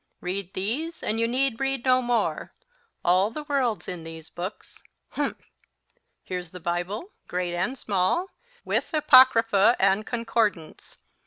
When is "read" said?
0.19-0.55, 1.59-1.85